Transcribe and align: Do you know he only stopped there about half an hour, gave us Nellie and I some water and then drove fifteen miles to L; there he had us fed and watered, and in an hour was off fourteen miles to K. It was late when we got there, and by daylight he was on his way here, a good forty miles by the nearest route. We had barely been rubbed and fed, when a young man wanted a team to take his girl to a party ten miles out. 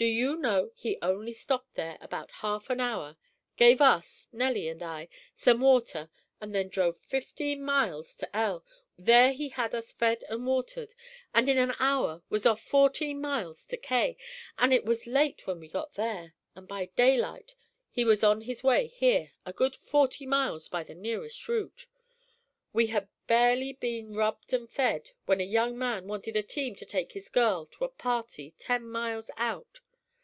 Do 0.00 0.06
you 0.06 0.36
know 0.38 0.70
he 0.74 0.96
only 1.02 1.34
stopped 1.34 1.74
there 1.74 1.98
about 2.00 2.30
half 2.30 2.70
an 2.70 2.80
hour, 2.80 3.18
gave 3.58 3.82
us 3.82 4.28
Nellie 4.32 4.66
and 4.68 4.82
I 4.82 5.08
some 5.36 5.60
water 5.60 6.08
and 6.40 6.54
then 6.54 6.70
drove 6.70 6.96
fifteen 6.96 7.62
miles 7.62 8.16
to 8.16 8.34
L; 8.34 8.64
there 8.96 9.34
he 9.34 9.50
had 9.50 9.74
us 9.74 9.92
fed 9.92 10.24
and 10.30 10.46
watered, 10.46 10.94
and 11.34 11.50
in 11.50 11.58
an 11.58 11.74
hour 11.78 12.22
was 12.30 12.46
off 12.46 12.62
fourteen 12.62 13.20
miles 13.20 13.66
to 13.66 13.76
K. 13.76 14.16
It 14.58 14.84
was 14.86 15.06
late 15.06 15.46
when 15.46 15.60
we 15.60 15.68
got 15.68 15.92
there, 15.92 16.34
and 16.54 16.66
by 16.66 16.86
daylight 16.96 17.54
he 17.90 18.02
was 18.06 18.24
on 18.24 18.40
his 18.40 18.62
way 18.64 18.86
here, 18.86 19.32
a 19.44 19.52
good 19.52 19.76
forty 19.76 20.24
miles 20.24 20.70
by 20.70 20.82
the 20.82 20.94
nearest 20.94 21.46
route. 21.46 21.88
We 22.72 22.86
had 22.86 23.10
barely 23.26 23.74
been 23.74 24.14
rubbed 24.14 24.54
and 24.54 24.66
fed, 24.70 25.10
when 25.26 25.42
a 25.42 25.44
young 25.44 25.76
man 25.76 26.08
wanted 26.08 26.36
a 26.36 26.42
team 26.42 26.74
to 26.76 26.86
take 26.86 27.12
his 27.12 27.28
girl 27.28 27.66
to 27.66 27.84
a 27.84 27.90
party 27.90 28.54
ten 28.58 28.88
miles 28.88 29.30
out. 29.36 29.82